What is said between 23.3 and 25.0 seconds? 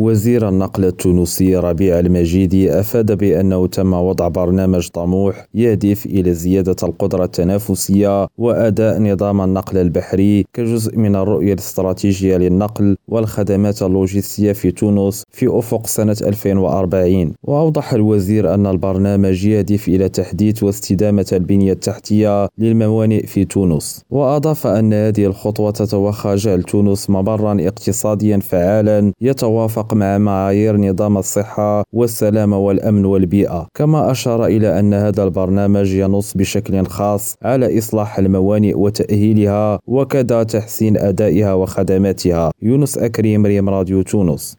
تونس. وأضاف أن